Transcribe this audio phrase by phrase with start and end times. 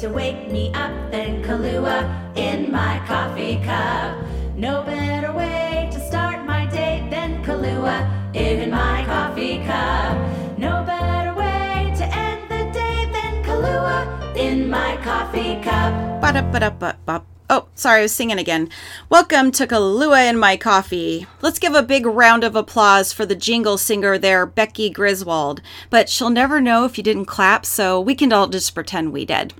[0.00, 4.16] to wake me up than Kahlua in my coffee cup.
[4.56, 10.16] No better way to start my day than Kahlua in my coffee cup.
[10.56, 16.22] No better way to end the day than Kahlua in my coffee cup.
[16.22, 17.22] Ba-da-ba-da-ba-ba.
[17.50, 18.70] Oh, sorry, I was singing again.
[19.10, 21.26] Welcome to Kahlua in My Coffee.
[21.42, 25.60] Let's give a big round of applause for the jingle singer there, Becky Griswold.
[25.90, 29.26] But she'll never know if you didn't clap, so we can all just pretend we
[29.26, 29.52] did.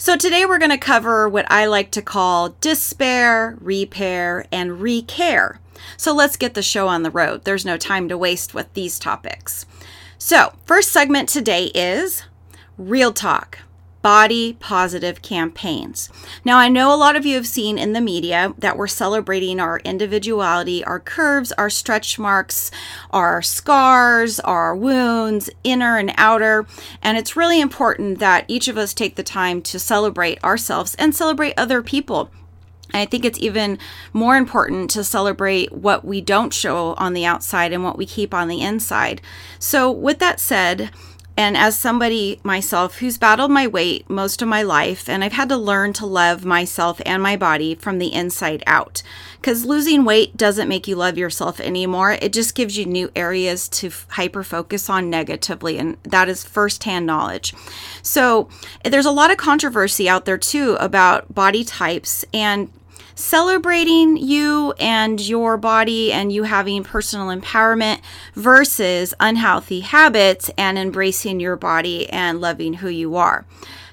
[0.00, 5.58] So today we're going to cover what I like to call despair, repair, and recare.
[5.98, 7.44] So let's get the show on the road.
[7.44, 9.66] There's no time to waste with these topics.
[10.16, 12.22] So, first segment today is
[12.78, 13.58] Real Talk
[14.02, 16.08] body positive campaigns.
[16.44, 19.60] Now, I know a lot of you have seen in the media that we're celebrating
[19.60, 22.70] our individuality, our curves, our stretch marks,
[23.10, 26.66] our scars, our wounds, inner and outer.
[27.02, 31.14] And it's really important that each of us take the time to celebrate ourselves and
[31.14, 32.30] celebrate other people.
[32.92, 33.78] I think it's even
[34.12, 38.34] more important to celebrate what we don't show on the outside and what we keep
[38.34, 39.20] on the inside.
[39.58, 40.90] So, with that said,
[41.36, 45.48] and as somebody myself who's battled my weight most of my life, and I've had
[45.48, 49.02] to learn to love myself and my body from the inside out.
[49.40, 52.12] Because losing weight doesn't make you love yourself anymore.
[52.12, 55.78] It just gives you new areas to hyper focus on negatively.
[55.78, 57.54] And that is firsthand knowledge.
[58.02, 58.50] So
[58.84, 62.24] there's a lot of controversy out there too about body types.
[62.34, 62.70] And
[63.20, 68.00] celebrating you and your body and you having personal empowerment
[68.34, 73.44] versus unhealthy habits and embracing your body and loving who you are.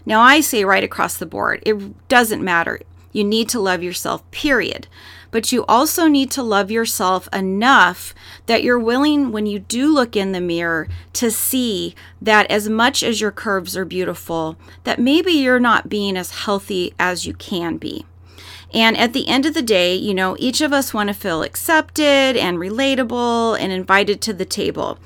[0.06, 2.80] Now, I say right across the board, it doesn't matter.
[3.11, 4.88] You need to love yourself, period.
[5.30, 10.16] But you also need to love yourself enough that you're willing, when you do look
[10.16, 15.34] in the mirror, to see that as much as your curves are beautiful, that maybe
[15.34, 18.06] you're not being as healthy as you can be.
[18.73, 21.44] And at the end of the day, you know, each of us want to feel
[21.44, 25.00] accepted and relatable and invited to the table.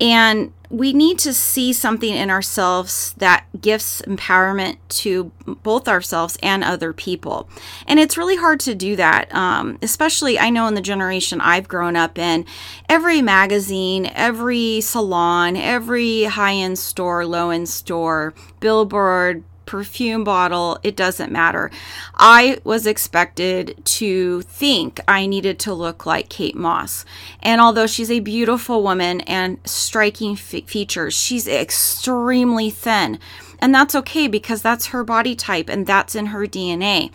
[0.00, 5.32] And we need to see something in ourselves that gives empowerment to
[5.62, 7.48] both ourselves and other people.
[7.86, 11.68] And it's really hard to do that, um, especially I know in the generation I've
[11.68, 12.44] grown up in.
[12.88, 20.96] Every magazine, every salon, every high end store, low end store, billboard, perfume bottle, it
[20.96, 21.70] doesn't matter.
[22.16, 27.04] I was expected to think I needed to look like Kate Moss.
[27.40, 33.18] And although she's a beautiful woman and striking features, she's extremely thin.
[33.60, 37.12] And that's okay because that's her body type and that's in her DNA.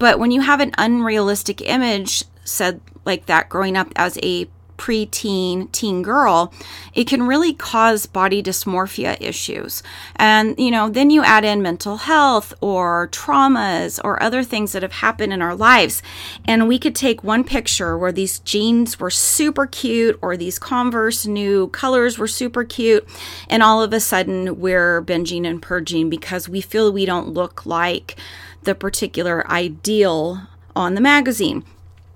[0.00, 4.48] But when you have an unrealistic image said like that growing up as a
[4.82, 6.52] preteen teen girl,
[6.92, 9.80] it can really cause body dysmorphia issues.
[10.16, 14.82] And, you know, then you add in mental health or traumas or other things that
[14.82, 16.02] have happened in our lives.
[16.48, 21.26] And we could take one picture where these jeans were super cute or these Converse
[21.26, 23.06] new colors were super cute.
[23.48, 27.64] And all of a sudden we're binging and purging because we feel we don't look
[27.64, 28.16] like
[28.64, 31.62] the particular ideal on the magazine.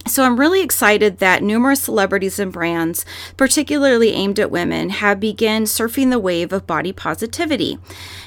[0.06, 3.04] So I'm really excited that numerous celebrities and brands,
[3.36, 7.78] particularly aimed at women, have begun surfing the wave of body positivity.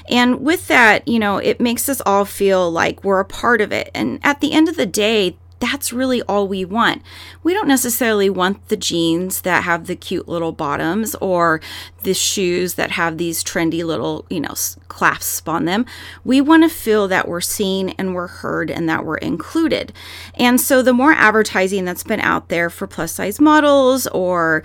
[0.08, 3.72] And with that, you know, it makes us all feel like we're a part of
[3.72, 3.90] it.
[3.94, 7.02] And at the end of the day, that's really all we want.
[7.42, 11.60] We don't necessarily want the jeans that have the cute little bottoms or
[12.02, 14.54] the shoes that have these trendy little, you know,
[14.88, 15.84] clasps on them.
[16.24, 19.92] We want to feel that we're seen and we're heard and that we're included.
[20.34, 24.64] And so the more advertising that's been out there for plus size models or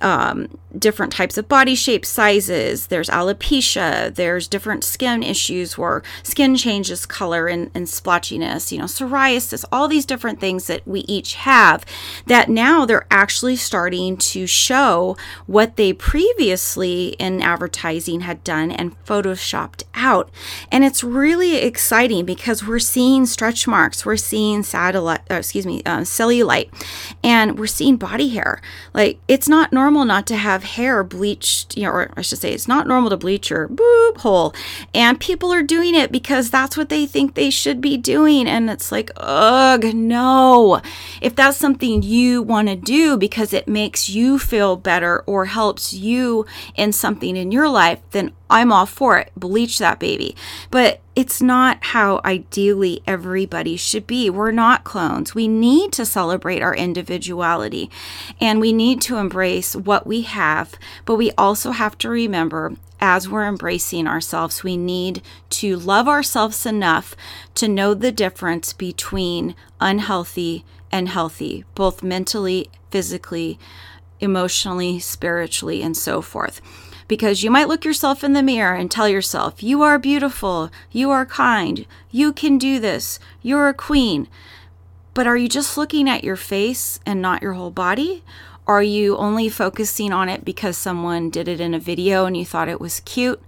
[0.00, 2.86] um, different types of body shape sizes.
[2.86, 4.14] There's alopecia.
[4.14, 9.88] There's different skin issues where skin changes color and, and splotchiness, you know, psoriasis, all
[9.88, 11.84] these different things that we each have
[12.26, 15.16] that now they're actually starting to show
[15.46, 20.30] what they previously in advertising had done and photoshopped out.
[20.70, 25.82] And it's really exciting because we're seeing stretch marks, we're seeing satellite, uh, excuse me,
[25.84, 26.70] uh, cellulite,
[27.24, 28.60] and we're seeing body hair.
[28.94, 32.38] Like it's not normal not to have have hair bleached, you know, or I should
[32.38, 34.54] say, it's not normal to bleach your boob hole.
[34.94, 38.48] And people are doing it because that's what they think they should be doing.
[38.48, 40.82] And it's like, ugh, no.
[41.20, 45.94] If that's something you want to do because it makes you feel better or helps
[45.94, 49.30] you in something in your life, then I'm all for it.
[49.36, 50.36] Bleach that baby.
[50.70, 54.28] But it's not how ideally everybody should be.
[54.28, 55.34] We're not clones.
[55.34, 57.90] We need to celebrate our individuality
[58.40, 60.74] and we need to embrace what we have,
[61.04, 66.66] but we also have to remember as we're embracing ourselves, we need to love ourselves
[66.66, 67.16] enough
[67.54, 73.58] to know the difference between unhealthy and healthy, both mentally, physically,
[74.20, 76.60] emotionally, spiritually, and so forth.
[77.10, 81.10] Because you might look yourself in the mirror and tell yourself, You are beautiful, you
[81.10, 84.28] are kind, you can do this, you're a queen.
[85.12, 88.22] But are you just looking at your face and not your whole body?
[88.64, 92.44] Are you only focusing on it because someone did it in a video and you
[92.44, 93.42] thought it was cute?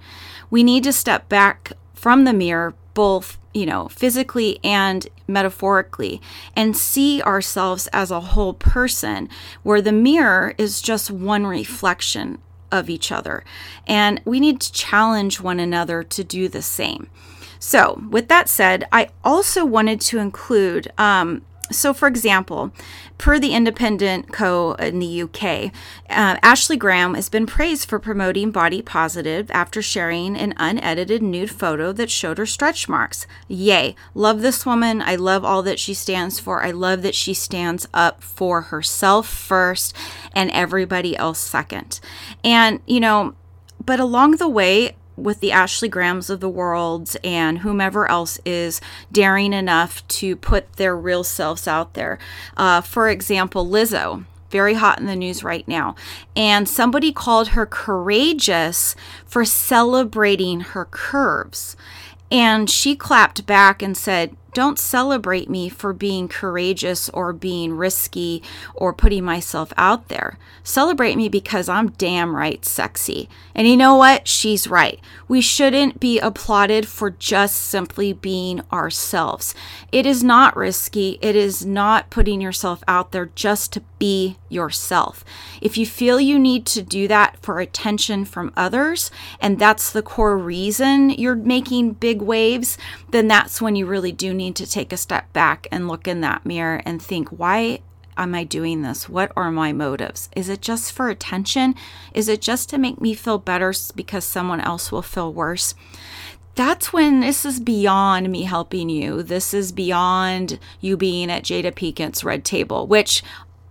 [0.51, 6.21] We need to step back from the mirror, both, you know, physically and metaphorically,
[6.57, 9.29] and see ourselves as a whole person,
[9.63, 12.39] where the mirror is just one reflection
[12.73, 13.45] of each other.
[13.87, 17.09] And we need to challenge one another to do the same.
[17.61, 21.43] So, with that said, I also wanted to include um,
[21.75, 22.73] so, for example,
[23.19, 24.73] per the Independent Co.
[24.75, 25.73] in the UK,
[26.11, 31.51] uh, Ashley Graham has been praised for promoting body positive after sharing an unedited nude
[31.51, 33.27] photo that showed her stretch marks.
[33.49, 33.95] Yay!
[34.15, 35.03] Love this woman.
[35.03, 36.63] I love all that she stands for.
[36.63, 39.97] I love that she stands up for herself first
[40.35, 42.01] and everybody else second.
[42.43, 43.35] And, you know,
[43.85, 48.81] but along the way, with the Ashley Grahams of the world and whomever else is
[49.11, 52.19] daring enough to put their real selves out there.
[52.57, 55.97] Uh, for example, Lizzo, very hot in the news right now.
[56.37, 58.95] And somebody called her courageous
[59.27, 61.77] for celebrating her curves.
[62.31, 68.43] And she clapped back and said, don't celebrate me for being courageous or being risky
[68.75, 70.39] or putting myself out there.
[70.63, 73.29] Celebrate me because I'm damn right sexy.
[73.55, 74.29] And you know what?
[74.29, 75.01] She's right.
[75.27, 79.55] We shouldn't be applauded for just simply being ourselves.
[79.91, 81.19] It is not risky.
[81.23, 85.25] It is not putting yourself out there just to be yourself.
[85.61, 89.11] If you feel you need to do that for attention from others,
[89.41, 92.77] and that's the core reason you're making big waves,
[93.11, 96.21] then that's when you really do need to take a step back and look in
[96.23, 97.81] that mirror and think, why
[98.17, 99.09] am I doing this?
[99.09, 100.29] What are my motives?
[100.37, 101.75] Is it just for attention?
[102.13, 105.75] Is it just to make me feel better because someone else will feel worse?
[106.55, 109.23] That's when this is beyond me helping you.
[109.23, 113.23] This is beyond you being at Jada Pinkett's red table, which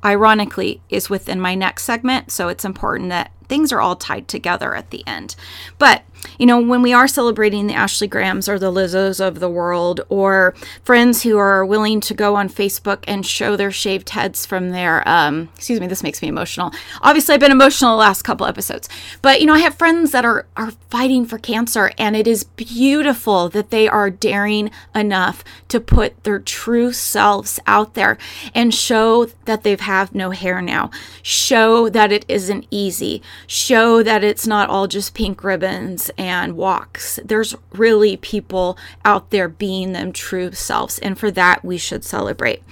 [0.04, 2.32] ironically is within my next segment.
[2.32, 5.36] So it's important that things are all tied together at the end.
[5.78, 6.04] But
[6.38, 10.02] you know, when we are celebrating the Ashley Grahams or the Lizzos of the world,
[10.10, 10.54] or
[10.84, 15.08] friends who are willing to go on Facebook and show their shaved heads from their,
[15.08, 16.72] um, excuse me, this makes me emotional.
[17.02, 18.90] Obviously, I've been emotional the last couple episodes,
[19.22, 22.44] but you know, I have friends that are are fighting for cancer, and it is
[22.44, 28.18] beautiful that they are daring enough to put their true selves out there
[28.54, 30.92] and show that they have no hair now,
[31.22, 37.20] show that it isn't easy, show that it's not all just pink ribbons and walks.
[37.24, 42.64] There's really people out there being them true selves, and for that we should celebrate.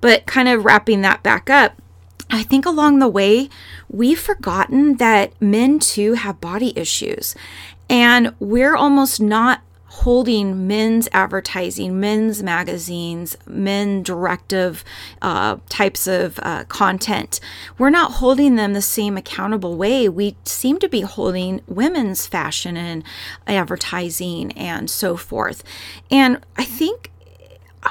[0.00, 1.80] But kind of wrapping that back up,
[2.30, 3.48] I think along the way,
[3.88, 7.34] we've forgotten that men too have body issues.
[7.90, 9.62] And we're almost not
[10.02, 14.84] holding men's advertising, men's magazines, men directive
[15.20, 17.40] uh, types of uh, content.
[17.78, 20.08] We're not holding them the same accountable way.
[20.08, 23.02] We seem to be holding women's fashion and
[23.46, 25.64] advertising and so forth.
[26.10, 27.10] And I think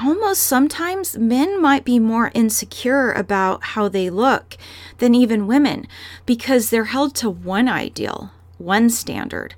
[0.02, 4.56] almost sometimes men might be more insecure about how they look
[4.96, 5.86] than even women
[6.24, 9.54] because they're held to one ideal, one standard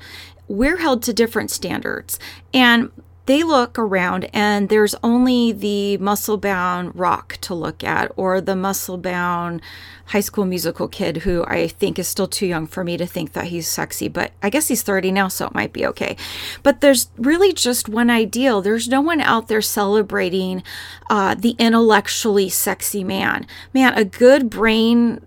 [0.51, 2.19] we're held to different standards.
[2.53, 2.91] And
[3.27, 8.57] they look around and there's only the muscle bound rock to look at or the
[8.57, 9.63] muscle bound
[10.07, 13.33] high school musical kid who I think is still too young for me to think
[13.35, 16.17] that he's sexy, but I guess he's 30 now, so it might be okay.
[16.65, 18.61] But there's really just one ideal.
[18.61, 20.65] There's no one out there celebrating
[21.09, 23.47] uh, the intellectually sexy man.
[23.73, 25.21] Man, a good brain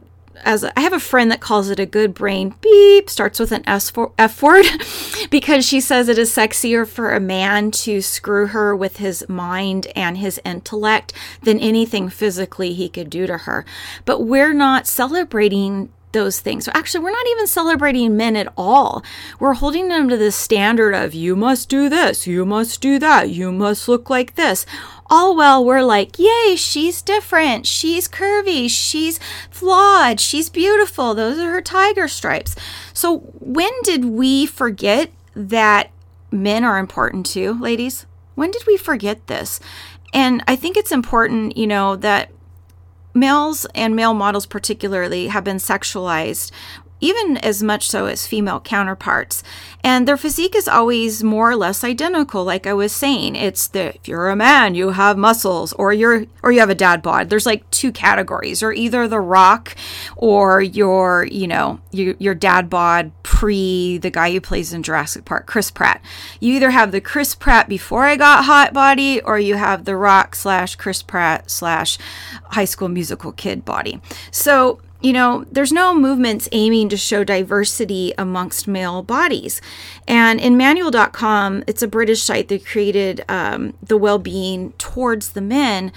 [0.45, 3.51] as a, I have a friend that calls it a good brain beep starts with
[3.51, 4.65] an S for F word
[5.29, 9.87] because she says it is sexier for a man to screw her with his mind
[9.95, 13.65] and his intellect than anything physically he could do to her.
[14.05, 16.65] But we're not celebrating those things.
[16.65, 19.03] So actually, we're not even celebrating men at all.
[19.39, 23.29] We're holding them to the standard of you must do this, you must do that,
[23.29, 24.65] you must look like this
[25.13, 29.19] all well we're like, yay, she's different, she's curvy, she's
[29.51, 32.55] flawed, she's beautiful, those are her tiger stripes.
[32.93, 35.91] So, when did we forget that
[36.31, 38.07] men are important too, ladies?
[38.33, 39.59] When did we forget this?
[40.15, 42.31] And I think it's important, you know, that
[43.13, 46.49] males and male models particularly have been sexualized
[47.03, 49.43] even as much so as female counterparts.
[49.83, 53.35] And their physique is always more or less identical, like I was saying.
[53.35, 56.75] It's the if you're a man, you have muscles, or you're or you have a
[56.75, 57.29] dad bod.
[57.29, 59.75] There's like two categories, or either the rock
[60.15, 65.25] or your, you know, your, your dad bod pre the guy who plays in Jurassic
[65.25, 66.01] Park, Chris Pratt.
[66.39, 69.97] You either have the Chris Pratt before I got hot body, or you have the
[69.97, 71.97] rock slash Chris Pratt slash
[72.51, 73.99] high school musical kid body.
[74.31, 79.61] So you know, there's no movements aiming to show diversity amongst male bodies.
[80.07, 85.41] And in manual.com, it's a British site that created um, the well being towards the
[85.41, 85.91] men.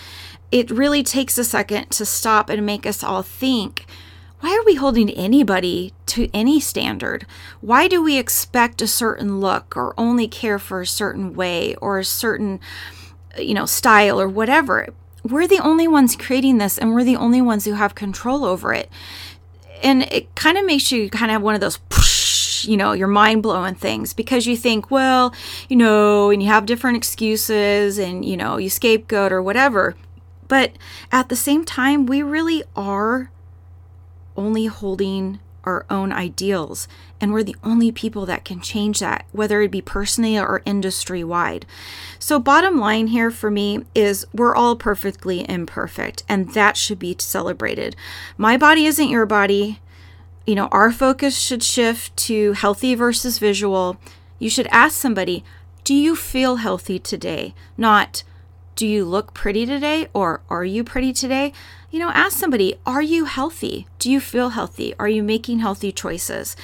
[0.50, 3.86] It really takes a second to stop and make us all think
[4.40, 7.26] why are we holding anybody to any standard?
[7.62, 11.98] Why do we expect a certain look or only care for a certain way or
[11.98, 12.60] a certain,
[13.38, 14.88] you know, style or whatever?
[15.30, 18.72] We're the only ones creating this and we're the only ones who have control over
[18.72, 18.90] it.
[19.82, 21.78] And it kind of makes you kind of have one of those,
[22.66, 25.34] you know, your mind blowing things because you think, well,
[25.68, 29.94] you know, and you have different excuses and, you know, you scapegoat or whatever.
[30.48, 30.72] But
[31.12, 33.30] at the same time, we really are
[34.36, 36.88] only holding our own ideals.
[37.20, 41.24] And we're the only people that can change that, whether it be personally or industry
[41.24, 41.66] wide.
[42.18, 47.16] So, bottom line here for me is we're all perfectly imperfect, and that should be
[47.18, 47.96] celebrated.
[48.38, 49.80] My body isn't your body.
[50.46, 53.96] You know, our focus should shift to healthy versus visual.
[54.38, 55.42] You should ask somebody,
[55.82, 57.54] Do you feel healthy today?
[57.76, 58.22] Not,
[58.76, 60.08] Do you look pretty today?
[60.14, 61.52] or Are you pretty today?
[61.90, 63.86] you know, ask somebody, are you healthy?
[63.98, 64.94] Do you feel healthy?
[64.98, 66.54] Are you making healthy choices?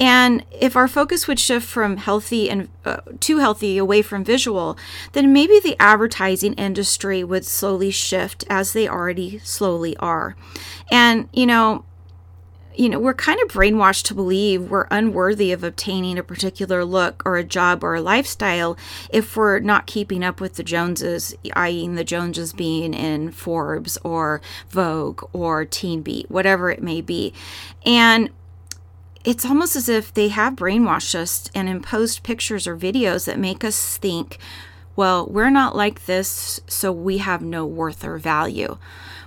[0.00, 4.78] And if our focus would shift from healthy and uh, too healthy away from visual,
[5.12, 10.36] then maybe the advertising industry would slowly shift as they already slowly are.
[10.90, 11.84] And, you know,
[12.78, 17.24] you know, we're kind of brainwashed to believe we're unworthy of obtaining a particular look
[17.26, 18.78] or a job or a lifestyle
[19.10, 24.40] if we're not keeping up with the Joneses, i.e., the Joneses being in Forbes or
[24.70, 27.34] Vogue or Teen Beat, whatever it may be.
[27.84, 28.30] And
[29.24, 33.64] it's almost as if they have brainwashed us and imposed pictures or videos that make
[33.64, 34.38] us think,
[34.98, 38.78] well, we're not like this, so we have no worth or value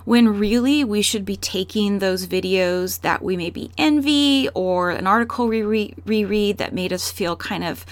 [0.04, 5.46] when really we should be taking those videos that we maybe envy or an article
[5.46, 7.86] we re- reread that made us feel kind of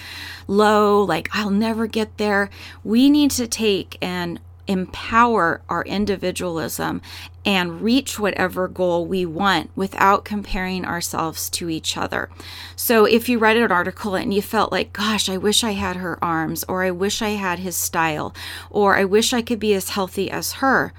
[0.45, 2.51] low, like I'll never get there.
[2.83, 4.39] We need to take and
[4.71, 7.01] empower our individualism
[7.45, 12.29] and reach whatever goal we want without comparing ourselves to each other.
[12.75, 15.97] So, if you read an article and you felt like, gosh, I wish I had
[15.97, 18.33] her arms, or I wish I had his style,
[18.69, 20.93] or I wish I could be as healthy as her,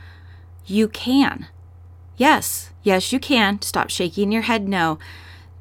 [0.67, 1.47] you can.
[2.17, 3.63] Yes, yes, you can.
[3.63, 4.99] Stop shaking your head no.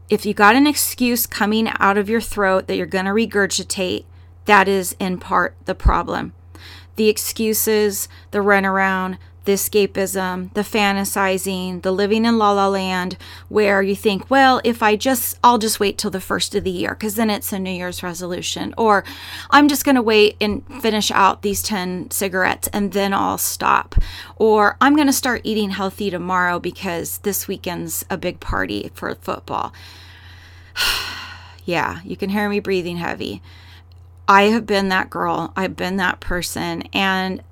[0.09, 4.03] If you got an excuse coming out of your throat that you're going to regurgitate,
[4.45, 6.33] that is in part the problem.
[7.01, 13.17] The excuses, the runaround, the escapism, the fantasizing, the living in la la land,
[13.49, 16.69] where you think, well, if I just, I'll just wait till the first of the
[16.69, 18.75] year because then it's a New Year's resolution.
[18.77, 19.03] Or
[19.49, 23.95] I'm just going to wait and finish out these 10 cigarettes and then I'll stop.
[24.35, 29.15] Or I'm going to start eating healthy tomorrow because this weekend's a big party for
[29.15, 29.73] football.
[31.65, 33.41] yeah, you can hear me breathing heavy.
[34.31, 35.51] I have been that girl.
[35.57, 36.83] I've been that person.
[36.93, 37.43] And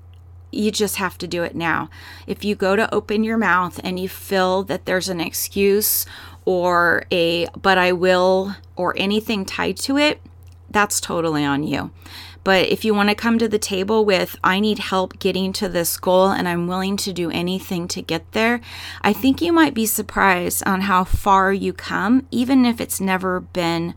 [0.50, 1.90] you just have to do it now.
[2.26, 6.06] If you go to open your mouth and you feel that there's an excuse
[6.46, 10.22] or a but I will or anything tied to it,
[10.70, 11.90] that's totally on you.
[12.44, 15.68] But if you want to come to the table with, I need help getting to
[15.68, 18.62] this goal and I'm willing to do anything to get there,
[19.02, 23.38] I think you might be surprised on how far you come, even if it's never
[23.38, 23.94] been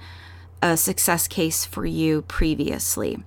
[0.63, 3.22] a success case for you previously.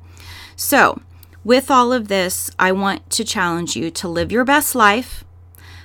[0.56, 1.02] So,
[1.44, 5.22] with all of this, I want to challenge you to live your best life,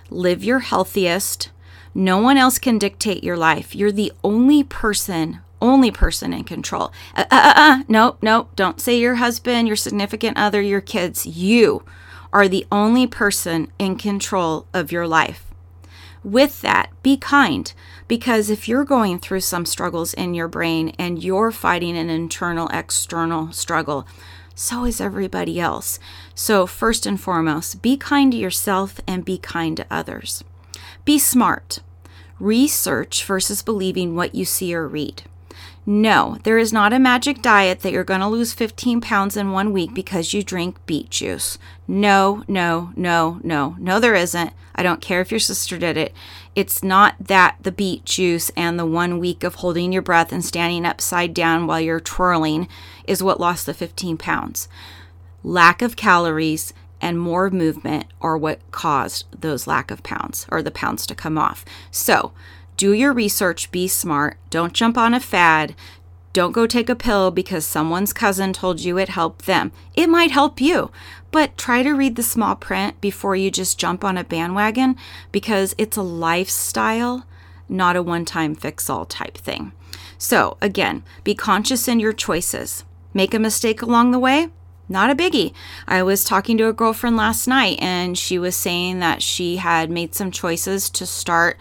[0.10, 1.52] live your healthiest.
[1.94, 3.76] No one else can dictate your life.
[3.76, 6.94] You're the only person, only person in control.
[7.14, 7.84] Uh, uh, uh, uh.
[7.90, 11.26] No, no, don't say your husband, your significant other, your kids.
[11.26, 11.84] You
[12.32, 15.51] are the only person in control of your life.
[16.24, 17.74] With that, be kind
[18.08, 22.68] because if you're going through some struggles in your brain and you're fighting an internal
[22.70, 24.06] external struggle,
[24.54, 25.98] so is everybody else.
[26.36, 30.44] So, first and foremost, be kind to yourself and be kind to others.
[31.06, 31.80] Be smart.
[32.40, 35.24] Research versus believing what you see or read.
[35.94, 39.52] No, there is not a magic diet that you're going to lose 15 pounds in
[39.52, 41.58] one week because you drink beet juice.
[41.86, 44.54] No, no, no, no, no, there isn't.
[44.74, 46.14] I don't care if your sister did it.
[46.56, 50.46] It's not that the beet juice and the one week of holding your breath and
[50.46, 52.70] standing upside down while you're twirling
[53.06, 54.70] is what lost the 15 pounds.
[55.44, 60.72] Lack of calories and more movement are what caused those lack of pounds or the
[60.72, 61.66] pounds to come off.
[61.92, 62.32] So,
[62.82, 65.76] do your research, be smart, don't jump on a fad.
[66.34, 69.72] Don't go take a pill because someone's cousin told you it helped them.
[69.94, 70.90] It might help you,
[71.30, 74.96] but try to read the small print before you just jump on a bandwagon
[75.32, 77.28] because it's a lifestyle,
[77.70, 79.74] not a one time fix all type thing.
[80.18, 82.84] So, again, be conscious in your choices.
[83.14, 84.48] Make a mistake along the way,
[84.90, 85.54] not a biggie.
[85.88, 89.92] I was talking to a girlfriend last night and she was saying that she had
[89.92, 91.60] made some choices to start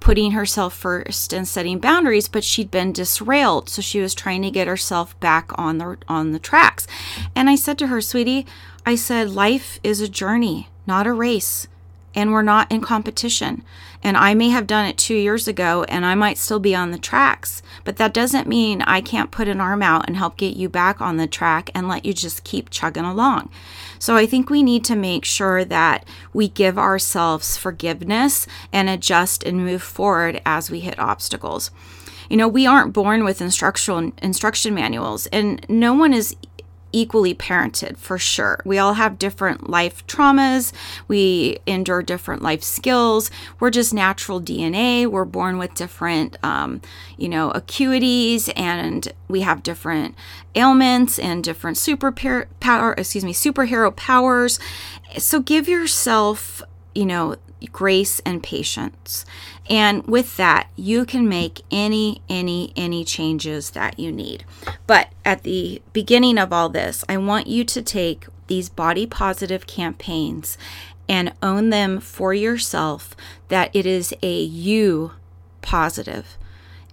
[0.00, 3.68] putting herself first and setting boundaries but she'd been disrailed.
[3.68, 6.86] So she was trying to get herself back on the on the tracks.
[7.34, 8.46] And i said to her sweetie
[8.86, 11.66] i said life is a journey not a race
[12.14, 13.62] and we're not in competition.
[14.02, 16.90] And I may have done it two years ago and I might still be on
[16.90, 20.56] the tracks, but that doesn't mean I can't put an arm out and help get
[20.56, 23.50] you back on the track and let you just keep chugging along.
[23.98, 29.42] So I think we need to make sure that we give ourselves forgiveness and adjust
[29.42, 31.70] and move forward as we hit obstacles.
[32.30, 36.36] You know, we aren't born with instructional instruction manuals and no one is
[36.92, 38.60] equally parented for sure.
[38.64, 40.72] We all have different life traumas,
[41.06, 43.30] we endure different life skills.
[43.60, 45.06] We're just natural DNA.
[45.06, 46.80] We're born with different, um,
[47.16, 50.14] you know, acuities, and we have different
[50.54, 52.92] ailments and different super power.
[52.96, 54.58] Excuse me, superhero powers.
[55.16, 56.62] So give yourself,
[56.94, 57.36] you know,
[57.72, 59.24] grace and patience.
[59.68, 64.44] And with that, you can make any, any, any changes that you need.
[64.86, 69.66] But at the beginning of all this, I want you to take these body positive
[69.66, 70.56] campaigns
[71.08, 73.14] and own them for yourself
[73.48, 75.12] that it is a you
[75.60, 76.38] positive.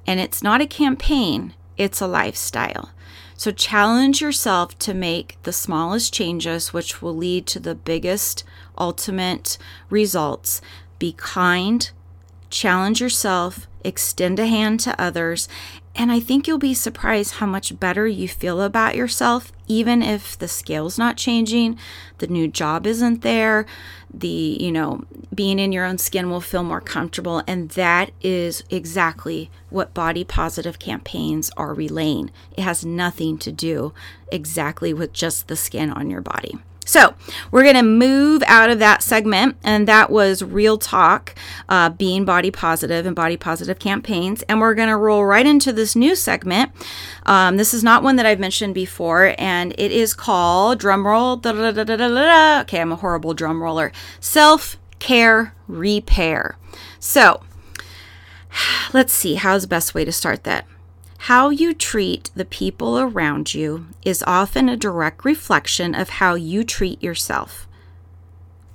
[0.06, 2.92] And it's not a campaign, it's a lifestyle.
[3.38, 8.44] So challenge yourself to make the smallest changes, which will lead to the biggest
[8.78, 9.58] ultimate
[9.90, 10.62] results.
[11.00, 11.90] Be kind,
[12.50, 15.48] challenge yourself, extend a hand to others,
[15.98, 20.38] and I think you'll be surprised how much better you feel about yourself, even if
[20.38, 21.80] the scale's not changing,
[22.18, 23.66] the new job isn't there,
[24.14, 27.44] the, you know, being in your own skin will feel more comfortable.
[27.48, 32.32] And that is exactly what body positive campaigns are relaying.
[32.58, 33.94] It has nothing to do
[34.32, 36.58] exactly with just the skin on your body.
[36.86, 37.16] So,
[37.52, 41.36] we're going to move out of that segment, and that was real talk,
[41.68, 44.44] uh, being body positive and body positive campaigns.
[44.44, 46.72] And we're going to roll right into this new segment.
[47.26, 51.44] Um, this is not one that I've mentioned before, and it is called drumroll.
[52.62, 53.92] Okay, I'm a horrible drum roller.
[54.20, 56.58] Self care repair.
[57.00, 57.42] So,
[58.94, 60.66] let's see, how's the best way to start that?
[61.26, 66.64] How you treat the people around you is often a direct reflection of how you
[66.64, 67.68] treat yourself.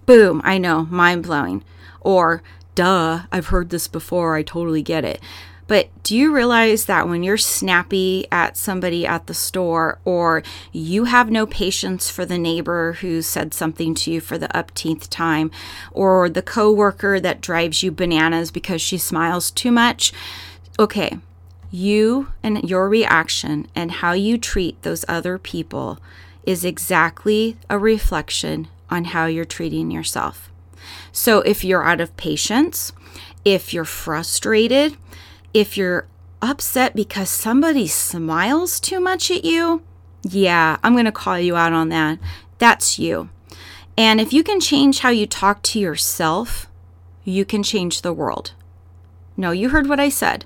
[0.05, 1.63] Boom, I know, mind blowing.
[2.01, 2.43] Or,
[2.75, 5.21] duh, I've heard this before, I totally get it.
[5.69, 11.05] But do you realize that when you're snappy at somebody at the store, or you
[11.05, 15.53] have no patience for the neighbor who said something to you for the upteenth time,
[15.93, 20.13] or the coworker that drives you bananas because she smiles too much?
[20.81, 21.19] Okay,
[21.71, 25.99] you and your reaction and how you treat those other people
[26.45, 30.51] is exactly a reflection on how you're treating yourself.
[31.13, 32.93] So if you're out of patience,
[33.45, 34.97] if you're frustrated,
[35.55, 36.07] if you're
[36.43, 39.83] upset because somebody smiles too much at you,
[40.23, 42.19] yeah, I'm going to call you out on that.
[42.59, 43.31] That's you.
[43.97, 46.67] And if you can change how you talk to yourself,
[47.25, 48.53] you can change the world.
[49.37, 50.45] No, you heard what I said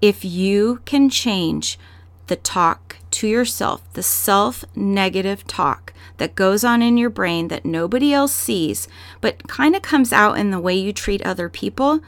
[0.00, 1.78] if you can change
[2.26, 7.64] the talk to yourself, the self negative talk that goes on in your brain that
[7.64, 8.88] nobody else sees,
[9.20, 12.00] but kind of comes out in the way you treat other people,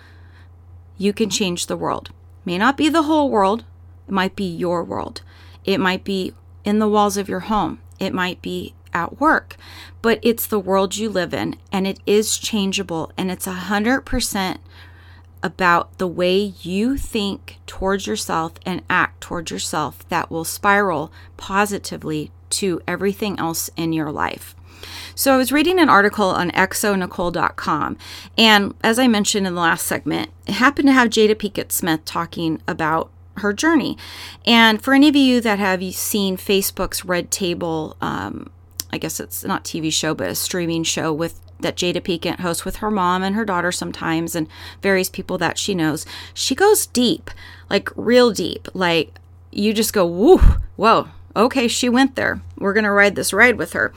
[0.96, 2.11] you can change the world.
[2.44, 3.64] May not be the whole world,
[4.07, 5.22] it might be your world.
[5.64, 6.33] It might be
[6.64, 9.57] in the walls of your home, it might be at work,
[10.01, 14.59] but it's the world you live in and it is changeable and it's a 100%
[15.46, 22.32] about the way you think towards yourself and act towards yourself that will spiral positively
[22.50, 24.56] to everything else in your life.
[25.14, 27.96] So, I was reading an article on xoNecole.com,
[28.37, 32.04] and as I mentioned in the last segment, it happened to have Jada Pinkett Smith
[32.04, 33.96] talking about her journey.
[34.44, 38.50] And for any of you that have seen Facebook's Red Table, um,
[38.92, 42.64] I guess it's not TV show, but a streaming show with that Jada Pinkett hosts
[42.64, 44.49] with her mom and her daughter sometimes, and
[44.83, 46.07] various people that she knows.
[46.35, 47.31] She goes deep,
[47.71, 48.69] like real deep.
[48.75, 49.19] Like
[49.51, 50.40] you just go, whoo,
[50.77, 52.40] whoa, okay, she went there.
[52.59, 53.92] We're gonna ride this ride with her.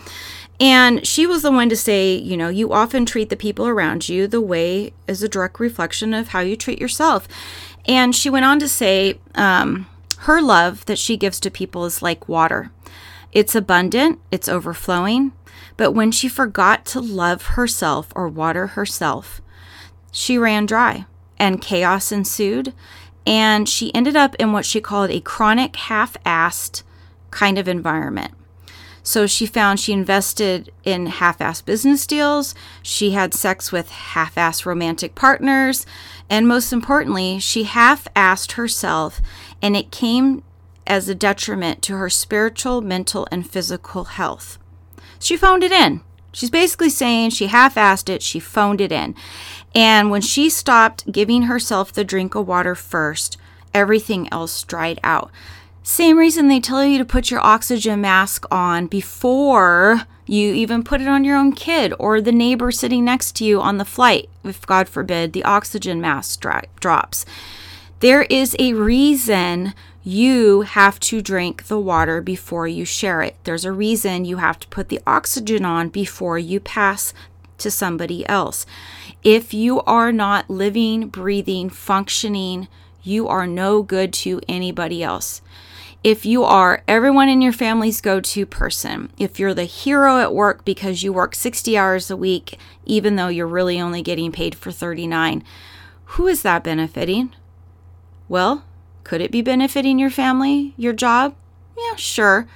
[0.59, 4.09] And she was the one to say, you know, you often treat the people around
[4.09, 7.27] you the way is a direct reflection of how you treat yourself.
[7.87, 9.87] And she went on to say, um,
[10.19, 12.71] her love that she gives to people is like water.
[13.31, 15.31] It's abundant, it's overflowing,
[15.79, 19.41] but when she forgot to love herself or water herself,
[20.11, 21.05] she ran dry
[21.39, 22.73] and chaos ensued.
[23.25, 26.83] And she ended up in what she called a chronic half assed
[27.31, 28.33] kind of environment.
[29.03, 34.35] So she found she invested in half assed business deals, she had sex with half
[34.35, 35.85] assed romantic partners,
[36.29, 39.21] and most importantly, she half assed herself,
[39.61, 40.43] and it came
[40.85, 44.59] as a detriment to her spiritual, mental, and physical health.
[45.19, 46.01] She phoned it in.
[46.31, 49.15] She's basically saying she half assed it, she phoned it in.
[49.75, 53.37] And when she stopped giving herself the drink of water first,
[53.73, 55.31] everything else dried out.
[55.83, 61.01] Same reason they tell you to put your oxygen mask on before you even put
[61.01, 64.29] it on your own kid or the neighbor sitting next to you on the flight,
[64.43, 67.25] if God forbid the oxygen mask dro- drops.
[68.01, 73.35] There is a reason you have to drink the water before you share it.
[73.43, 77.13] There's a reason you have to put the oxygen on before you pass
[77.57, 78.65] to somebody else.
[79.23, 82.67] If you are not living, breathing, functioning,
[83.03, 85.41] you are no good to anybody else.
[86.01, 90.33] If you are everyone in your family's go to person, if you're the hero at
[90.33, 94.55] work because you work 60 hours a week, even though you're really only getting paid
[94.55, 95.43] for 39,
[96.05, 97.33] who is that benefiting?
[98.29, 98.63] Well,
[99.09, 101.33] could it be benefiting your family, your job?
[101.75, 102.47] Yeah, sure.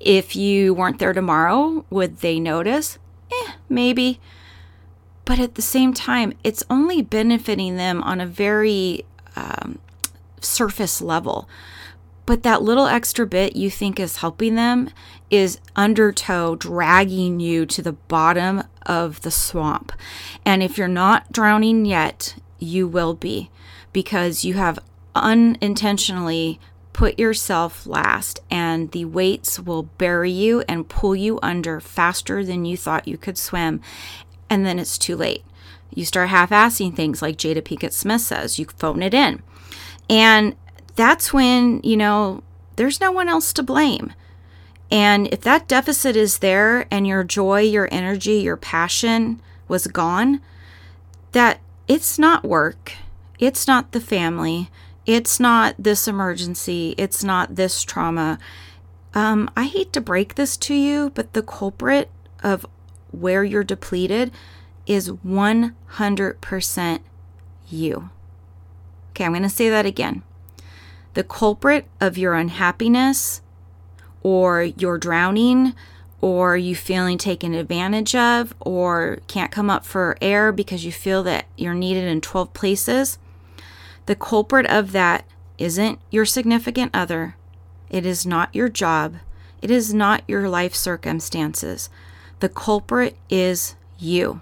[0.00, 2.98] If you weren't there tomorrow, would they notice?
[3.30, 4.18] Eh, maybe.
[5.24, 9.04] But at the same time, it's only benefiting them on a very
[9.36, 9.78] um,
[10.40, 11.48] surface level.
[12.26, 14.90] But that little extra bit you think is helping them
[15.30, 19.92] is undertow dragging you to the bottom of the swamp.
[20.44, 23.50] And if you're not drowning yet, you will be
[23.92, 24.80] because you have
[25.14, 26.60] unintentionally
[26.92, 32.64] put yourself last and the weights will bury you and pull you under faster than
[32.64, 33.80] you thought you could swim.
[34.50, 35.44] And then it's too late.
[35.94, 39.42] You start half assing things like Jada Pinkett Smith says, you phone it in.
[40.08, 40.56] And
[40.96, 42.42] that's when, you know,
[42.76, 44.12] there's no one else to blame.
[44.90, 50.40] And if that deficit is there and your joy, your energy, your passion was gone,
[51.32, 52.92] that it's not work,
[53.38, 54.70] it's not the family,
[55.06, 58.38] it's not this emergency, it's not this trauma.
[59.14, 62.10] Um, I hate to break this to you, but the culprit
[62.42, 62.64] of
[63.10, 64.32] where you're depleted
[64.86, 67.00] is 100%
[67.68, 68.10] you.
[69.10, 70.22] Okay, I'm going to say that again
[71.14, 73.42] the culprit of your unhappiness
[74.22, 75.74] or your drowning
[76.20, 81.22] or you feeling taken advantage of or can't come up for air because you feel
[81.22, 83.18] that you're needed in 12 places,
[84.06, 85.24] the culprit of that
[85.58, 87.36] isn't your significant other.
[87.88, 89.16] It is not your job.
[89.60, 91.88] It is not your life circumstances.
[92.40, 94.40] The culprit is you.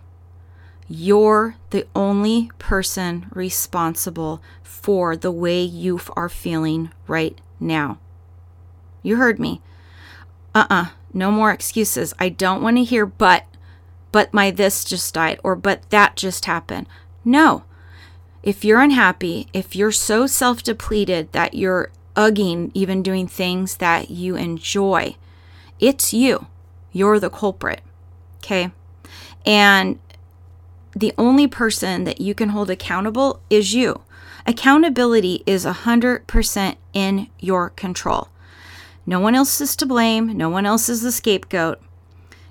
[0.89, 7.99] You're the only person responsible for the way you are feeling right now.
[9.03, 9.61] You heard me.
[10.55, 12.15] Uh uh-uh, uh no more excuses.
[12.19, 13.45] I don't want to hear but,
[14.13, 16.87] but my this just died or but that just happened.
[17.25, 17.65] No.
[18.43, 24.11] If you're unhappy, if you're so self depleted that you're ugging, even doing things that
[24.11, 25.17] you enjoy,
[25.79, 26.47] it's you.
[26.93, 27.83] You're the culprit.
[28.39, 28.71] Okay.
[29.45, 29.99] And
[30.93, 34.03] the only person that you can hold accountable is you.
[34.47, 38.29] Accountability is 100% in your control.
[39.07, 41.81] No one else is to blame, no one else is the scapegoat.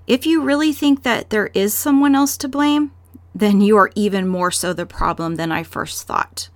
[0.07, 2.91] If you really think that there is someone else to blame,
[3.39, 6.49] then you are even more so the problem than I first thought.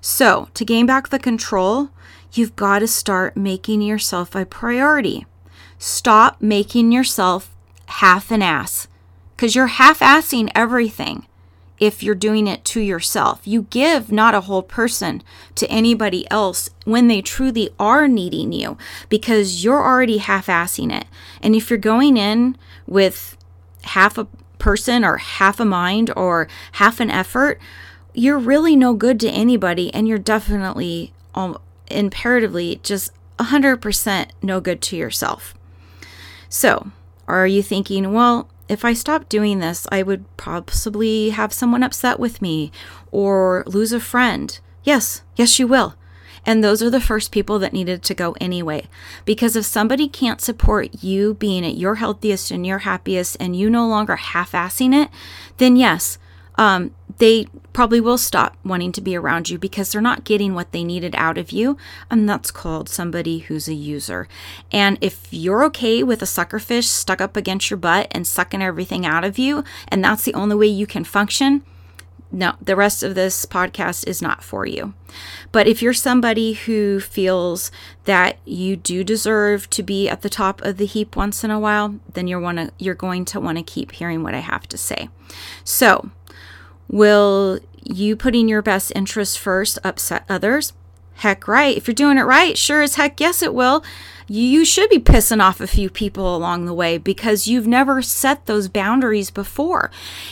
[0.00, 1.90] So, to gain back the control,
[2.32, 5.26] you've got to start making yourself a priority.
[5.78, 7.54] Stop making yourself
[7.86, 8.86] half an ass
[9.36, 11.26] because you're half assing everything
[11.78, 13.40] if you're doing it to yourself.
[13.44, 15.22] You give not a whole person
[15.56, 21.06] to anybody else when they truly are needing you because you're already half assing it.
[21.42, 23.36] And if you're going in with
[23.82, 24.26] half a
[24.64, 27.60] person or half a mind or half an effort,
[28.14, 34.80] you're really no good to anybody and you're definitely um, imperatively just 100% no good
[34.80, 35.54] to yourself.
[36.48, 36.92] So,
[37.28, 42.18] are you thinking, well, if I stopped doing this, I would possibly have someone upset
[42.18, 42.72] with me
[43.12, 44.58] or lose a friend?
[44.82, 45.94] Yes, yes, you will.
[46.46, 48.88] And those are the first people that needed to go anyway.
[49.24, 53.70] Because if somebody can't support you being at your healthiest and your happiest and you
[53.70, 55.10] no longer half assing it,
[55.58, 56.18] then yes,
[56.56, 60.72] um, they probably will stop wanting to be around you because they're not getting what
[60.72, 61.76] they needed out of you.
[62.10, 64.28] And that's called somebody who's a user.
[64.70, 69.04] And if you're okay with a suckerfish stuck up against your butt and sucking everything
[69.04, 71.64] out of you, and that's the only way you can function,
[72.34, 74.92] no, the rest of this podcast is not for you.
[75.52, 77.70] But if you're somebody who feels
[78.06, 81.60] that you do deserve to be at the top of the heap once in a
[81.60, 84.76] while, then you're wanna you're going to want to keep hearing what I have to
[84.76, 85.08] say.
[85.62, 86.10] So,
[86.88, 90.72] will you putting your best interest first upset others?
[91.18, 91.76] Heck right.
[91.76, 93.84] If you're doing it right, sure as heck yes it will
[94.26, 98.46] you should be pissing off a few people along the way because you've never set
[98.46, 99.90] those boundaries before.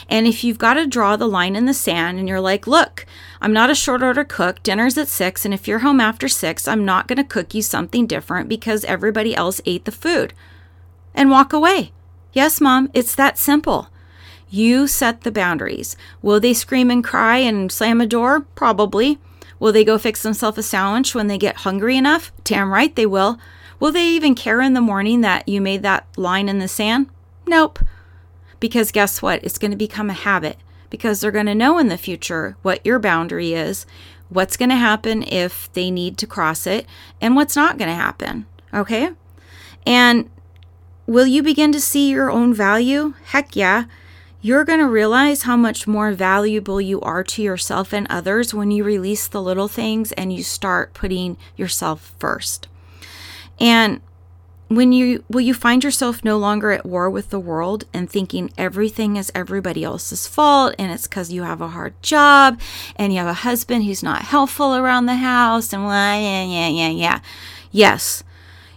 [0.08, 3.04] And if you've got to draw the line in the sand and you're like, look,
[3.40, 6.66] I'm not a short order cook, dinner's at six, and if you're home after six,
[6.66, 10.32] I'm not going to cook you something different because everybody else ate the food.
[11.14, 11.92] And walk away.
[12.32, 13.88] Yes, mom, it's that simple.
[14.48, 15.96] You set the boundaries.
[16.22, 18.40] Will they scream and cry and slam a door?
[18.54, 19.18] Probably.
[19.58, 22.32] Will they go fix themselves a sandwich when they get hungry enough?
[22.44, 23.38] Damn right they will.
[23.82, 27.08] Will they even care in the morning that you made that line in the sand?
[27.48, 27.80] Nope.
[28.60, 29.42] Because guess what?
[29.42, 30.56] It's going to become a habit
[30.88, 33.84] because they're going to know in the future what your boundary is,
[34.28, 36.86] what's going to happen if they need to cross it,
[37.20, 38.46] and what's not going to happen.
[38.72, 39.10] Okay?
[39.84, 40.30] And
[41.08, 43.14] will you begin to see your own value?
[43.24, 43.86] Heck yeah.
[44.40, 48.70] You're going to realize how much more valuable you are to yourself and others when
[48.70, 52.68] you release the little things and you start putting yourself first.
[53.60, 54.00] And
[54.68, 58.50] when you will you find yourself no longer at war with the world and thinking
[58.56, 62.58] everything is everybody else's fault and it's because you have a hard job
[62.96, 66.68] and you have a husband who's not helpful around the house and blah, yeah yeah
[66.68, 67.20] yeah yeah?
[67.70, 68.24] Yes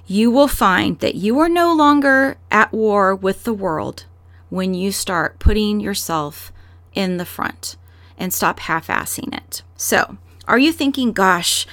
[0.08, 4.06] you will find that you are no longer at war with the world
[4.50, 6.52] when you start putting yourself
[6.94, 7.76] in the front
[8.18, 9.64] and stop half-assing it.
[9.76, 11.66] So are you thinking gosh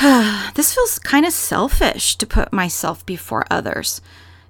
[0.54, 4.00] this feels kind of selfish to put myself before others.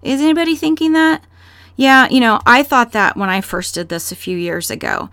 [0.02, 1.24] Is anybody thinking that?
[1.76, 5.10] Yeah, you know, I thought that when I first did this a few years ago.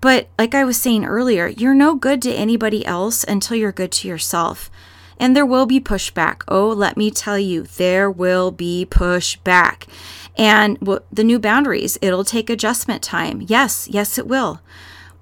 [0.00, 3.92] But like I was saying earlier, you're no good to anybody else until you're good
[3.92, 4.70] to yourself.
[5.18, 6.42] And there will be pushback.
[6.46, 9.88] Oh, let me tell you, there will be pushback.
[10.36, 10.78] And
[11.10, 13.42] the new boundaries, it'll take adjustment time.
[13.46, 14.60] Yes, yes, it will.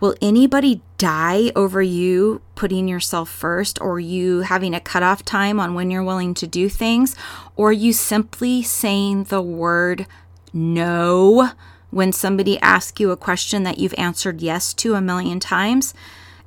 [0.01, 5.75] Will anybody die over you putting yourself first or you having a cutoff time on
[5.75, 7.15] when you're willing to do things
[7.57, 10.07] or you simply saying the word
[10.55, 11.51] no
[11.91, 15.93] when somebody asks you a question that you've answered yes to a million times?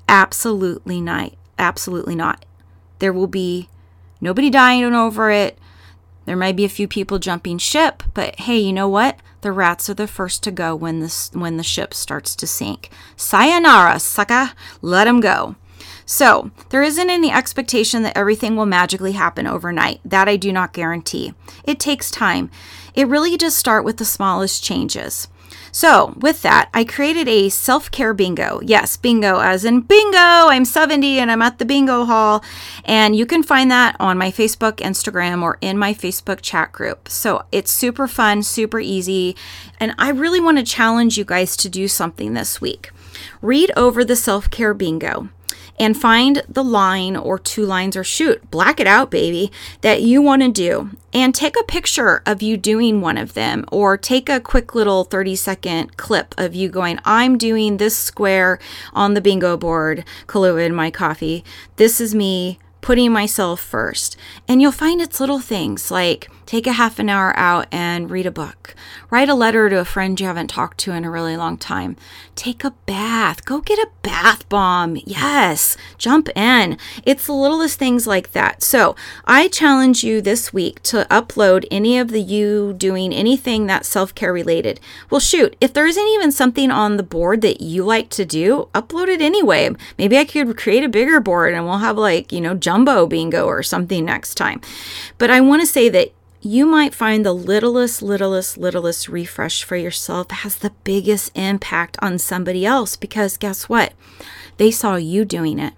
[0.09, 1.35] Absolutely not.
[1.59, 2.43] Absolutely not.
[2.97, 3.69] There will be
[4.19, 5.59] nobody dying over it.
[6.27, 9.17] There might be a few people jumping ship, but hey, you know what?
[9.41, 12.89] The rats are the first to go when the, when the ship starts to sink.
[13.15, 14.51] Sayonara, sucker.
[14.81, 15.55] Let them go.
[16.05, 20.01] So, there isn't any expectation that everything will magically happen overnight.
[20.03, 21.33] That I do not guarantee.
[21.63, 22.51] It takes time.
[22.93, 25.29] It really does start with the smallest changes.
[25.71, 28.59] So, with that, I created a self care bingo.
[28.63, 30.17] Yes, bingo, as in bingo.
[30.17, 32.43] I'm 70 and I'm at the bingo hall.
[32.85, 37.09] And you can find that on my Facebook, Instagram, or in my Facebook chat group.
[37.09, 39.35] So, it's super fun, super easy.
[39.79, 42.91] And I really want to challenge you guys to do something this week.
[43.41, 45.29] Read over the self care bingo
[45.79, 50.21] and find the line or two lines or shoot, black it out, baby, that you
[50.21, 50.91] want to do.
[51.13, 55.03] And take a picture of you doing one of them, or take a quick little
[55.03, 58.59] 30 second clip of you going, I'm doing this square
[58.93, 61.43] on the bingo board, Kahlua in my coffee.
[61.77, 64.15] This is me putting myself first.
[64.47, 68.25] And you'll find it's little things like take a half an hour out and read
[68.25, 68.73] a book,
[69.11, 71.95] write a letter to a friend you haven't talked to in a really long time,
[72.35, 74.97] take a bath, go get a bath bomb.
[75.05, 76.77] Yes, jump in.
[77.03, 78.63] It's the littlest things like that.
[78.63, 83.89] So I challenge you this week to upload any of the you doing anything that's
[83.89, 84.79] self care related.
[85.09, 88.69] Well, shoot, if there isn't even something on the board that you like to do,
[88.73, 89.69] upload it anyway.
[89.97, 93.45] Maybe I could create a bigger board and we'll have like, you know, jumbo bingo
[93.45, 94.61] or something next time.
[95.17, 96.13] But I want to say that
[96.47, 102.17] you might find the littlest, littlest, littlest refresh for yourself has the biggest impact on
[102.17, 103.93] somebody else because guess what?
[104.57, 105.73] They saw you doing it.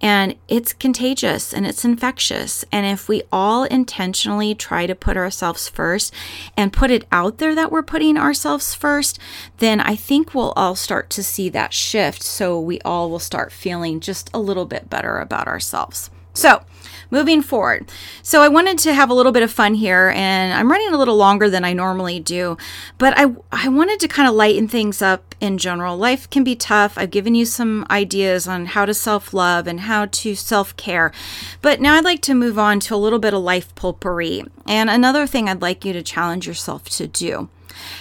[0.00, 2.64] and it's contagious and it's infectious.
[2.70, 6.14] And if we all intentionally try to put ourselves first
[6.56, 9.18] and put it out there that we're putting ourselves first,
[9.58, 12.22] then I think we'll all start to see that shift.
[12.22, 16.10] So we all will start feeling just a little bit better about ourselves.
[16.32, 16.62] So,
[17.10, 17.90] moving forward.
[18.22, 20.98] So, I wanted to have a little bit of fun here, and I'm running a
[20.98, 22.56] little longer than I normally do,
[22.98, 25.96] but I, I wanted to kind of lighten things up in general.
[25.96, 26.96] Life can be tough.
[26.96, 31.12] I've given you some ideas on how to self love and how to self care,
[31.62, 34.44] but now I'd like to move on to a little bit of life potpourri.
[34.66, 37.48] And another thing I'd like you to challenge yourself to do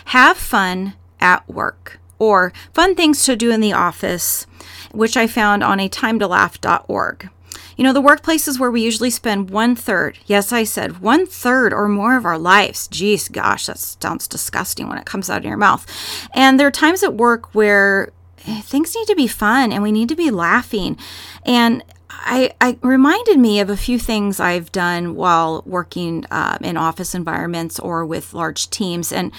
[0.06, 4.46] have fun at work or fun things to do in the office,
[4.92, 7.30] which I found on a timetolaugh.org.
[7.78, 11.28] You know, the workplace is where we usually spend one third, yes, I said one
[11.28, 12.88] third or more of our lives.
[12.88, 15.86] Geez, gosh, that sounds disgusting when it comes out of your mouth.
[16.34, 18.12] And there are times at work where
[18.48, 20.98] eh, things need to be fun and we need to be laughing.
[21.46, 21.84] And
[22.20, 27.16] I, I reminded me of a few things I've done while working uh, in office
[27.16, 29.12] environments or with large teams.
[29.12, 29.32] And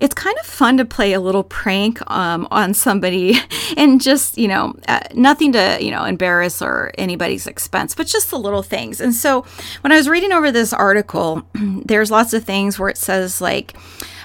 [0.00, 3.36] it's kind of fun to play a little prank um, on somebody
[3.76, 8.30] and just, you know, uh, nothing to, you know, embarrass or anybody's expense, but just
[8.30, 9.00] the little things.
[9.00, 9.44] And so
[9.82, 13.74] when I was reading over this article, there's lots of things where it says, like,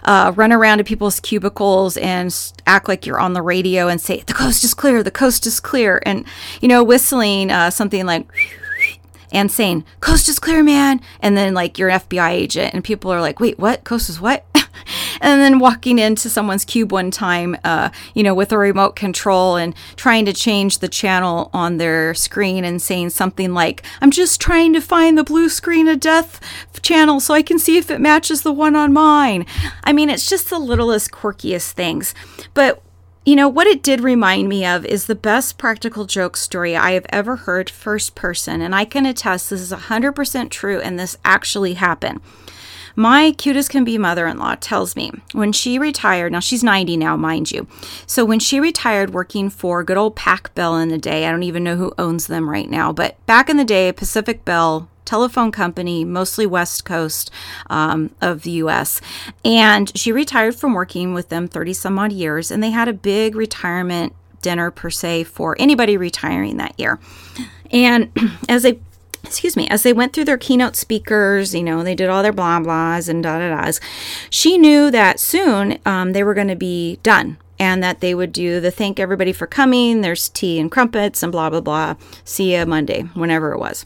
[0.06, 4.22] uh, run around to people's cubicles and act like you're on the radio and say,
[4.26, 6.02] the coast is clear, the coast is clear.
[6.06, 6.26] And,
[6.62, 8.26] you know, whistling uh, something like,
[9.32, 11.02] and saying, coast is clear, man.
[11.20, 13.84] And then, like, you're an FBI agent, and people are like, wait, what?
[13.84, 14.46] Coast is what?
[15.22, 19.56] and then walking into someone's cube one time, uh, you know, with a remote control
[19.56, 24.40] and trying to change the channel on their screen and saying something like, I'm just
[24.42, 26.40] trying to find the blue screen of death
[26.82, 29.46] channel so I can see if it matches the one on mine.
[29.84, 32.14] I mean, it's just the littlest, quirkiest things.
[32.54, 32.82] But
[33.26, 36.92] you know, what it did remind me of is the best practical joke story I
[36.92, 38.62] have ever heard first person.
[38.62, 42.22] And I can attest this is 100% true and this actually happened.
[42.96, 46.96] My cutest can be mother in law tells me when she retired, now she's 90
[46.96, 47.68] now, mind you.
[48.08, 51.44] So when she retired working for good old Pac Bell in the day, I don't
[51.44, 55.52] even know who owns them right now, but back in the day, Pacific Bell telephone
[55.52, 57.32] company, mostly West Coast
[57.70, 59.02] um, of the US.
[59.44, 62.94] And she retired from working with them 30 some odd years, and they had a
[62.94, 67.00] big retirement dinner per se for anybody retiring that year.
[67.72, 68.12] And
[68.50, 68.80] as they
[69.24, 72.32] excuse me, as they went through their keynote speakers, you know, they did all their
[72.32, 73.82] blah blahs and da da da's.
[74.30, 78.32] She knew that soon um, they were going to be done and that they would
[78.32, 80.02] do the thank everybody for coming.
[80.02, 81.96] There's tea and crumpets and blah blah blah.
[82.24, 83.86] See you Monday, whenever it was.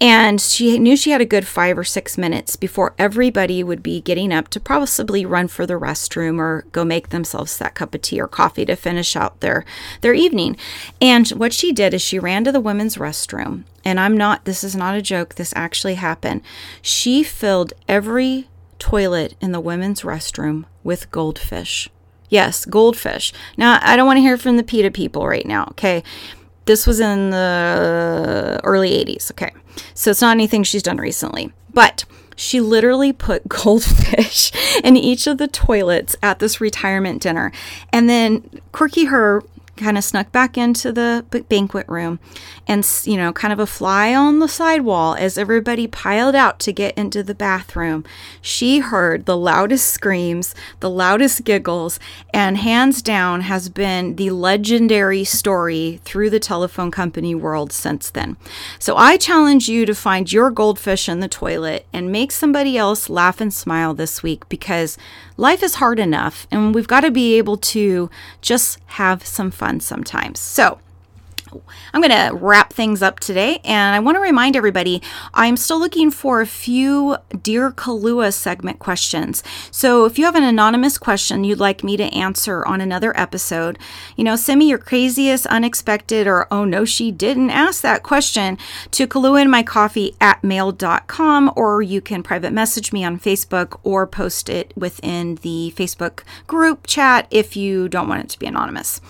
[0.00, 4.00] And she knew she had a good five or six minutes before everybody would be
[4.02, 8.02] getting up to possibly run for the restroom or go make themselves that cup of
[8.02, 9.64] tea or coffee to finish out their,
[10.02, 10.56] their evening.
[11.00, 13.64] And what she did is she ran to the women's restroom.
[13.86, 16.42] And I'm not, this is not a joke, this actually happened.
[16.82, 21.88] She filled every toilet in the women's restroom with goldfish.
[22.28, 23.32] Yes, goldfish.
[23.56, 26.02] Now, I don't want to hear from the PETA people right now, okay?
[26.64, 29.52] This was in the early 80s, okay?
[29.94, 31.52] So it's not anything she's done recently.
[31.72, 32.04] But
[32.36, 37.52] she literally put goldfish in each of the toilets at this retirement dinner.
[37.92, 39.42] And then Quirky Her
[39.76, 42.18] kind of snuck back into the banquet room
[42.66, 46.72] and, you know, kind of a fly on the sidewall as everybody piled out to
[46.72, 48.04] get into the bathroom.
[48.40, 51.98] She heard the loudest screams, the loudest giggles,
[52.32, 58.36] and hands down has been the legendary story through the telephone company world since then.
[58.78, 63.08] So I challenge you to find your goldfish in the toilet and make somebody else
[63.08, 64.96] laugh and smile this week because
[65.36, 69.80] life is hard enough and we've got to be able to just have some fun
[69.80, 70.40] sometimes.
[70.40, 70.78] So,
[71.92, 75.02] I'm going to wrap things up today, and I want to remind everybody
[75.34, 79.42] I'm still looking for a few Dear Kahlua segment questions.
[79.70, 83.78] So if you have an anonymous question you'd like me to answer on another episode,
[84.16, 88.58] you know, send me your craziest, unexpected, or oh no, she didn't ask that question
[88.92, 94.72] to kaluaandmycoffee at mail.com, or you can private message me on Facebook or post it
[94.76, 99.00] within the Facebook group chat if you don't want it to be anonymous.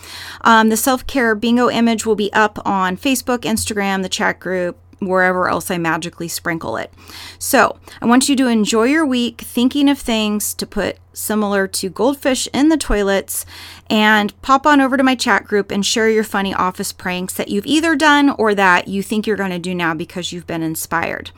[0.42, 4.78] Um, the self care bingo image will be up on Facebook, Instagram, the chat group,
[5.00, 6.92] wherever else I magically sprinkle it.
[7.38, 11.88] So I want you to enjoy your week thinking of things to put similar to
[11.88, 13.46] goldfish in the toilets
[13.88, 17.48] and pop on over to my chat group and share your funny office pranks that
[17.48, 20.62] you've either done or that you think you're going to do now because you've been
[20.62, 21.30] inspired.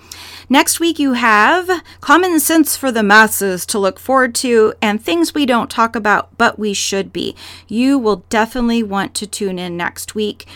[0.49, 5.35] Next week, you have common sense for the masses to look forward to and things
[5.35, 7.37] we don't talk about, but we should be.
[7.69, 10.47] You will definitely want to tune in next week.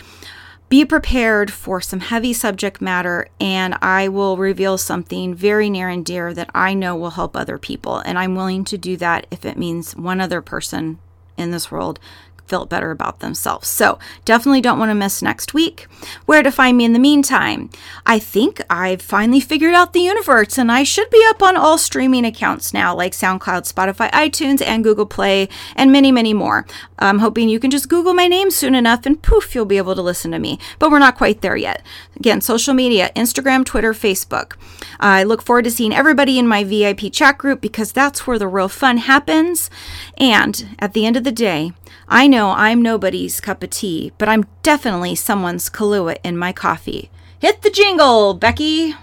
[0.69, 6.03] Be prepared for some heavy subject matter, and I will reveal something very near and
[6.03, 7.99] dear that I know will help other people.
[7.99, 10.97] And I'm willing to do that if it means one other person
[11.37, 11.99] in this world
[12.47, 13.67] felt better about themselves.
[13.67, 15.87] So definitely don't want to miss next week.
[16.25, 17.69] Where to find me in the meantime?
[18.05, 21.77] I think I've finally figured out the universe and I should be up on all
[21.77, 26.65] streaming accounts now, like SoundCloud, Spotify, iTunes, and Google Play, and many, many more.
[26.99, 29.95] I'm hoping you can just Google my name soon enough and poof, you'll be able
[29.95, 30.59] to listen to me.
[30.79, 31.81] But we're not quite there yet.
[32.15, 34.53] Again, social media Instagram, Twitter, Facebook.
[34.99, 38.47] I look forward to seeing everybody in my VIP chat group because that's where the
[38.47, 39.69] real fun happens.
[40.17, 41.73] And at the end of the day,
[42.07, 47.11] I know I'm nobody's cup of tea, but I'm definitely someone's Kahlua in my coffee.
[47.37, 48.95] Hit the jingle, Becky!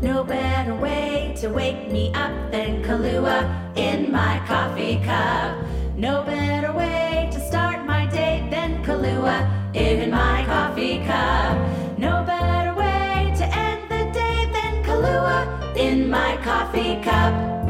[0.00, 5.58] No better way to wake me up than Kahlua in my coffee cup.
[5.98, 9.36] No better way to start my day than Kahlua
[9.74, 11.58] in my coffee cup.
[11.98, 17.63] No better way to end the day than Kahlua in my coffee cup.